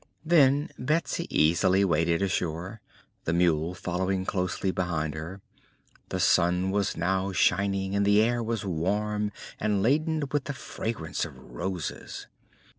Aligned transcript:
Then 0.25 0.71
Betsy 0.79 1.27
easily 1.29 1.85
waded 1.85 2.23
ashore, 2.23 2.81
the 3.25 3.33
mule 3.33 3.75
following 3.75 4.25
closely 4.25 4.71
behind 4.71 5.13
her. 5.13 5.41
The 6.09 6.19
sun 6.19 6.71
was 6.71 6.97
now 6.97 7.33
shining 7.33 7.95
and 7.95 8.03
the 8.03 8.19
air 8.19 8.41
was 8.41 8.65
warm 8.65 9.31
and 9.59 9.83
laden 9.83 10.23
with 10.31 10.45
the 10.45 10.53
fragrance 10.53 11.23
of 11.23 11.37
roses. 11.37 12.25